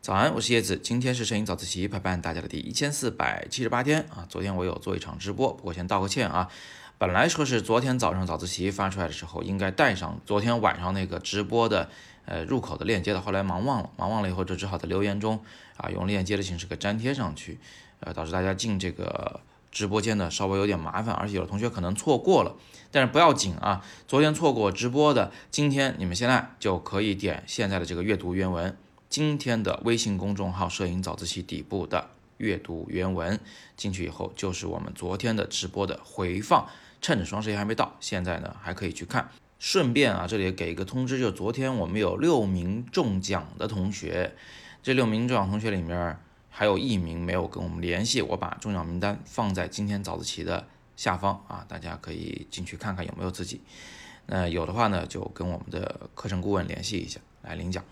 [0.00, 4.24] 早安，我是叶子，今天是摄影早自习陪伴大家的第一千四百七十八天啊。
[4.28, 6.48] 昨天我有做一场直播，不过先道个歉啊。
[6.96, 11.90] 本来说是昨天早上早自习发出来的时候应该带上昨天晚上那个直播的
[12.24, 15.42] 呃入口的链接的，后来忙忘了，忙忘了以后就只好在留言中
[15.76, 17.58] 啊用链接的形式给粘贴上去，
[18.00, 19.40] 呃导致大家进这个
[19.76, 22.56] 直播间呢稍微有点麻烦，而且有的同学可能错过了，
[22.90, 28.74] 但是不要紧啊，昨天错过直播的，今天你们现在就可以点现在的这个阅读原文。
[29.10, 32.08] 今天的微信公众号“摄影早自习”底部的
[32.38, 33.38] 阅读原文
[33.76, 36.66] 进去以后，就是我们昨天的直播的回放。
[37.02, 39.28] 趁着双十一还没到，现在呢还可以去看。
[39.58, 44.34] 顺便啊，这里给一个通知，就昨天我们有六名中奖的同学，
[44.82, 46.18] 这六名中奖同学里面
[46.58, 53.60] 还有一名没有跟我们联系，我把中奖名单放在今天早自习的下方啊，大家可以进去看看有没有自己。
[54.24, 57.84] 那有的话呢，就跟我们的课程顾问联系一下来领奖。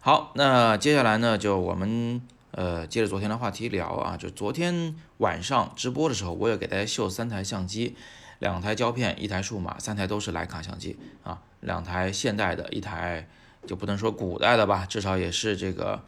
[0.00, 7.96] 好，那接下来呢，就我们呃接着昨天的话题聊啊，就昨天晚上直播的时候，我也给大家秀三台相机，
[8.40, 13.26] 两台胶片，一台数码，三台都是徕卡相机啊，两台现代的，一台
[13.66, 16.04] 就不能说古代的吧，至少也是这个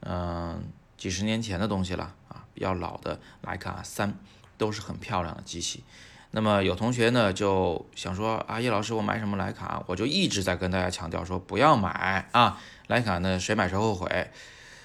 [0.00, 0.60] 嗯
[1.04, 4.14] 几十年前的东西了啊，比较老的徕卡三，
[4.56, 5.84] 都是很漂亮的机器。
[6.30, 9.84] 那么有同学呢就想说啊，叶老师，我买什么徕卡？
[9.86, 14.30] 我就一直在跟大家强调说不要买啊，徕卡呢谁买谁后悔，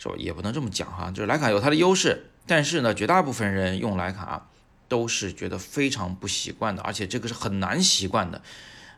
[0.00, 4.48] 说也不能这么讲哈，就是徕卡有它的优势，但是呢，绝大部分人用徕卡
[4.88, 8.42] 都是觉得非常不习惯的，而且这个是很难习惯的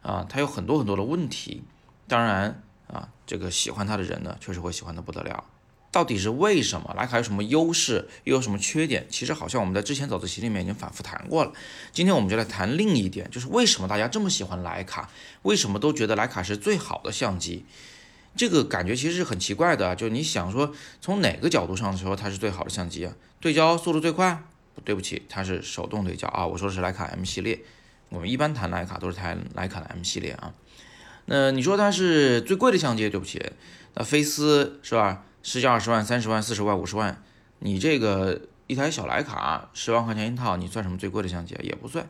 [0.01, 1.63] 啊，它有很多很多的问题。
[2.09, 5.45] 当然啊，这个喜欢它的人呢，确实会喜欢的不得了。
[5.93, 9.07] 到底是为什么徕卡有什么优势，又有什么缺点？
[9.11, 11.53] 其实好像我们在之前早自习里面已经反复谈过了。
[11.93, 15.11] 今天我们就来谈另一点，就是为什么大家这么喜欢徕卡，
[15.43, 17.67] 为什么都觉得徕卡是最好的相机？
[18.35, 23.13] 这个感觉其实是很奇怪的，就你想说从哪个角度上说它是最好的相机啊？
[23.39, 24.43] 对焦速度最快？
[24.85, 26.47] 对不起，它是手动对焦啊。
[26.47, 27.61] 我说的是徕卡 M 系列，
[28.09, 30.55] 我们一般谈徕卡都是谈徕卡的 M 系列啊。
[31.27, 33.11] 那你说它是最贵的相机？
[33.11, 33.45] 对不起，
[33.93, 35.27] 那菲斯是吧？
[35.43, 37.23] 十几二十万、三十万、四十万、五十万，
[37.59, 41.61] 你这个一台小徕卡十万块钱一套，你算什么最贵的相机啊？
[41.63, 42.09] 也不算。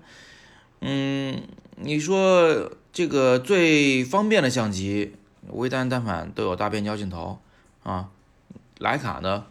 [0.80, 1.42] 嗯，
[1.76, 5.14] 你说这个最方便的相机，
[5.48, 7.40] 微单单反都有大变焦镜头
[7.82, 8.10] 啊，
[8.80, 9.46] 徕卡呢，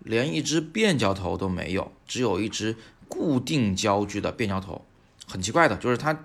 [0.00, 2.76] 连一支变焦头都没有，只有一支
[3.08, 4.84] 固定焦距的变焦头。
[5.26, 6.16] 很奇怪的就是它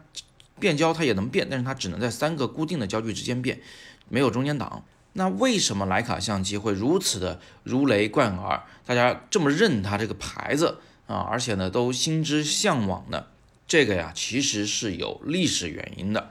[0.60, 3.60] 变焦它也能变，但是它只能在三个固定的焦距之间变，
[4.08, 4.86] 没有中间档。
[5.14, 8.64] 那为什么徕卡相机会如此的如雷贯耳？
[8.86, 13.26] 大家这么认它这个牌子啊，而且呢都心之向往呢？
[13.68, 16.30] 这个呀其实是有历史原因的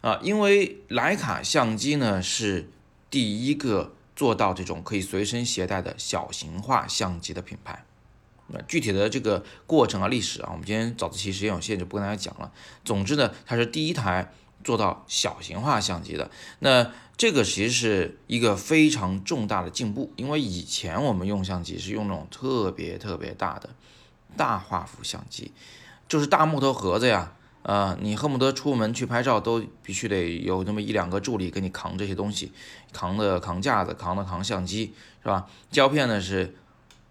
[0.00, 2.68] 啊，因为徕卡相机呢是
[3.10, 7.84] 第一个做到这种可以随身携带的小型化相机的品牌。
[8.48, 12.52] 那具体的这个过程啊、历史啊，我们今天早自习时间有限，就不跟大家讲了。
[12.84, 14.30] 总之呢，它是第一台
[14.62, 16.30] 做到小型化相机的。
[16.60, 23.70] 那这个其实是一个非常重大的进步，因为以前我们用相机是用那种特别特别大的
[24.36, 25.52] 大画幅相机，
[26.08, 32.50] 就是大木头盒子呀，啊，你恨不得出门去拍照都必须得有那么一两个助理给你扛这些东西，
[32.92, 35.46] 扛的扛架子，扛的扛相机，是吧？
[35.70, 36.56] 胶片呢是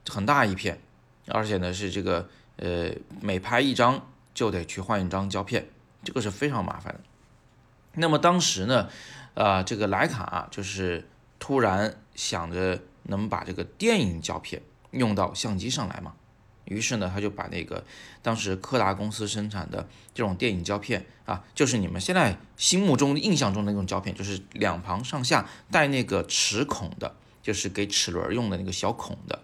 [0.10, 0.82] 很大一片，
[1.28, 2.92] 而且呢是这个呃
[3.22, 5.70] 每拍一张就得去换一张胶片，
[6.04, 7.00] 这个是非常麻烦的。
[7.96, 8.90] 那么当时呢？
[9.34, 11.08] 啊，这个徕卡就是
[11.40, 16.14] 突然想着能把这个电影胶片用到相机上来嘛，
[16.66, 17.86] 于是呢，他就把那个
[18.22, 29.40] 当时柯达公司生产的这种电影胶片啊，就是你们现在心目中印象中的那种胶片，就是两旁上下带那个齿孔的，就是给齿轮用的那个小孔的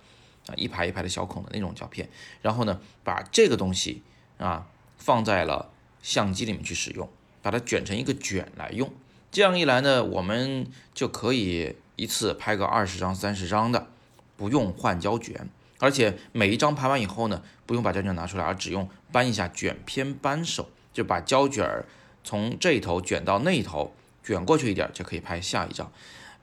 [0.48, 2.10] 啊，一排一排的小孔的那种胶片，
[2.42, 4.04] 然后呢，把这个东西
[4.38, 5.72] 啊放在了
[6.02, 7.10] 相机里面去使用，
[7.48, 8.92] 把它卷成一个卷来用。
[9.32, 13.88] 这样一来呢，我们就可以一次拍个二十张、三十张的，
[14.36, 15.48] 不用换胶卷，
[15.80, 21.86] 而且每一张拍完以后呢，不用把胶卷拿出来，而只用扳一下卷片扳手，就把胶卷儿
[22.22, 23.94] 从这一头卷到那一头，
[24.26, 25.90] 卷过去一点就可以拍下一张，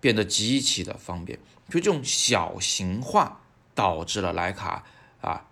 [0.00, 1.38] 变得极其的方便。
[1.68, 3.40] 就这种小型化，
[3.74, 4.84] 导致了徕卡
[5.20, 5.44] 啊，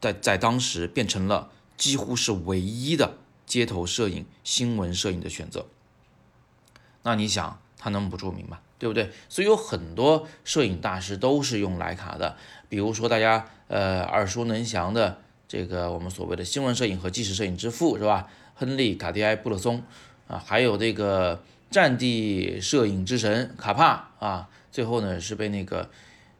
[0.00, 3.18] 在在当时变成了几乎是唯一的
[3.48, 5.66] 街头摄影、新闻摄影的选择。
[7.02, 8.60] 那你想他能不著名吗？
[8.78, 9.10] 对不对？
[9.28, 12.36] 所以有很多摄影大师都是用徕卡的，
[12.68, 15.18] 比如说大家呃耳熟能详的
[15.48, 18.28] 这个我们所谓的新闻摄影和纪实摄影之父是吧？
[18.54, 19.82] 亨利·卡蒂埃·布勒松
[20.28, 25.90] 啊，还有这个战地摄影之神卡帕啊，最后呢是被那个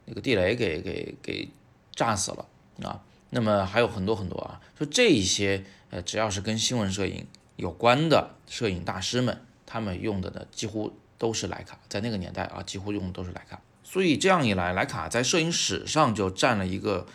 [0.04, 1.48] 那个地雷给给给
[1.92, 2.46] 炸死了
[2.82, 3.02] 啊。
[3.30, 7.26] 那么还有很多很多啊，就这一些呃，只要是跟新闻摄影
[7.56, 13.60] 有关的摄影大师们，他们用的呢几乎都是徕卡，在那个年代啊，几乎用的都是徕卡。
[13.82, 17.06] 所以这样一来，徕卡在摄影史上就占了一个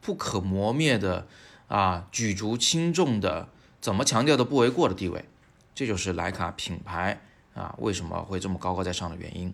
[0.00, 1.26] 不可磨灭的
[1.68, 3.48] 啊举足轻重的，
[3.80, 5.24] 怎么强调都不为过的地位。
[5.74, 7.20] 这就是徕卡品牌
[7.54, 9.52] 啊为什么会这么高高在上的原因。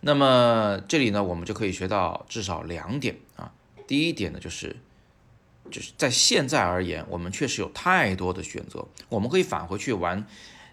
[0.00, 3.52] 那么这里呢，我们就可以学到至少两点啊。
[3.86, 4.76] 第一点呢，就是
[5.70, 10.26] 就是在现在而言，我们确实有太多的选择，我们可以返回去玩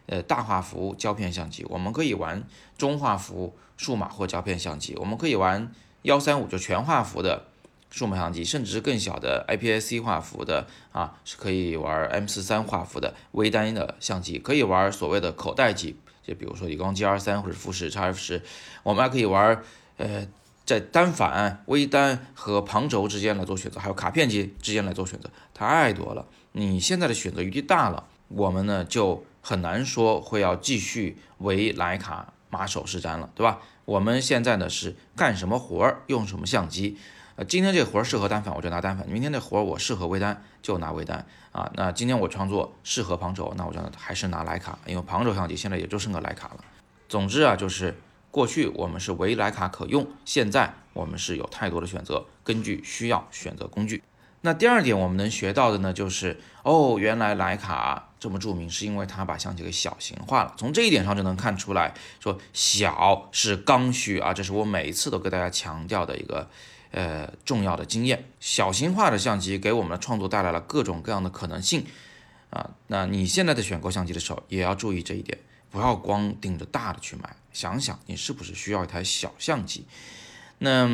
[0.07, 2.44] 呃大画幅胶片相机，我们可以玩
[2.77, 3.56] 中画幅。
[3.77, 5.69] 数码或胶片相机，我们可以玩
[6.03, 7.47] 幺三五就全画幅的
[7.92, 18.41] 数码相机，甚至是更小的 IPS-C 画幅的啊，是可以玩 M 四三画幅的微单的相机，可以玩所谓的口袋机，就比如说理光 G R 三或者富士 X F 十，
[18.83, 19.62] 我们还可以玩
[19.98, 20.25] 呃
[20.65, 26.25] 在单反、微单和旁轴之间来做选择，还有卡片机之间来做选择，太多了。
[26.53, 32.33] 你现在的选择余地大了，我们呢就很难说会要继续为徕卡。
[32.47, 33.59] 马首是瞻了，对吧？
[33.83, 36.97] 我们现在呢是干什么活儿用什么相机？
[37.35, 41.69] 呃，今天这活儿适合单反，我就拿单反；明天这活儿我适合微单，就拿微单啊。
[41.75, 46.63] 那今天我创作适合旁轴，那我就还是拿徕卡，因为旁轴相机现在也就剩个徕卡了。
[47.09, 48.00] 总之啊，就是
[48.36, 54.04] 过去我们是唯徕卡可用，现在我们是有太多的选择，根据需要选择工具。
[54.42, 60.54] 那第二点我们能学到的呢，就是哦，原来徕卡这么著名，是因为它把相机给小型化了。
[60.58, 66.50] 从这一点上就能看出来，说小是刚需啊，这是我每一次都给大家强调的一个
[66.92, 68.26] 呃重要的经验。
[68.42, 71.86] 小型化的相机给我们的创作带来了各种各样的可能性
[72.50, 72.72] 啊。
[72.88, 75.40] 那你现在在选购相机的时候，也要注意这一点，
[75.75, 79.86] 不要光盯着大的去买，想想你是不是需要一台小相机。
[80.60, 80.88] 那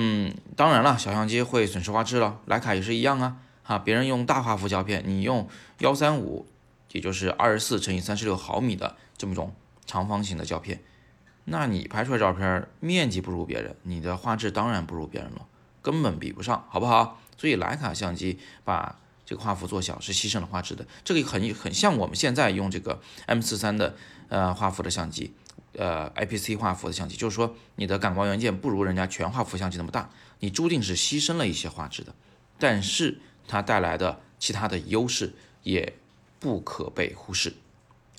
[0.56, 3.38] 当然了，小相机会损失画质了，徕卡也是一样啊。
[3.62, 5.48] 哈，别人用大画幅胶片，你用
[5.78, 6.48] 幺三五，
[6.94, 9.54] 也就是二十四乘以三十六毫米的这么种
[9.86, 10.82] 长方形的胶片，
[11.46, 15.46] 那你拍出来照片面积不如别人，你的画质当然不如别人了，
[15.84, 17.22] 根本比不上，好不好？
[17.38, 18.98] 所以徕卡相机把
[19.32, 23.96] 这个画幅做小是牺牲了画质的，这个很很像我们现在用这个 M 四三的
[24.28, 25.34] 呃画幅的相机。
[25.72, 32.14] 呃，IPC 画幅的相机，就是说你的感光元件不如人家全画幅相机那么大，你注定是牺牲了一些画质的。
[32.60, 35.34] 但是它带来的其他的优势
[35.64, 35.94] 也
[36.38, 37.54] 不可被忽视，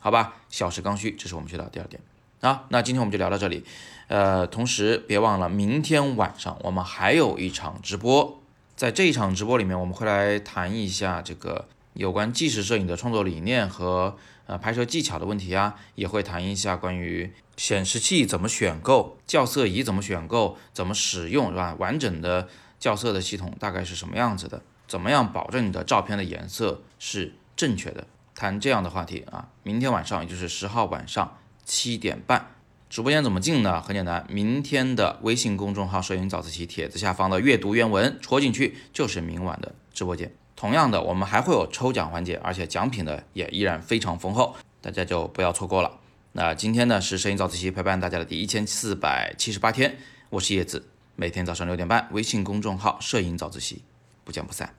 [0.01, 0.37] 好吧？
[0.49, 2.01] 小时刚需，这是我们学到第二点
[2.41, 2.65] 啊。
[2.71, 3.63] 那今天我们就聊到这里，
[4.09, 8.42] 呃，同时别忘了明天晚上我们还有一场直播，
[8.83, 14.17] 在这一场直播里面，我们会来谈一下这个有关纪实摄影的创作理念和。
[14.47, 21.77] 呃，拍摄技巧的问题啊，也会谈一下关于显示器怎么选购、校色仪怎么选购、怎么使用，是吧？
[21.79, 22.49] 完整的
[22.81, 24.61] 校色的系统大概是什么样子的？
[24.89, 28.09] 怎么样保证你的照片的颜色是正确的？
[28.35, 32.51] 谈这样的话题啊，明天晚上也就是十号晚上七点半，
[32.93, 33.81] 直播间怎么进呢？
[33.81, 40.31] 很简单，明天的微信公众号“摄影早自习”帖子下方的阅读原文戳进去就是明晚的直播间。
[40.55, 46.01] 同样的，我们还会有抽奖环节，而且奖品呢也依然非常丰厚，大家就不要错过了。
[46.33, 49.97] 那今天呢是摄影早自习陪伴大家的第一千四百七十八天，
[50.29, 53.81] 我是叶子，每天早上六点半，微信公众号“摄影早自习”，
[54.23, 54.75] 不见不散。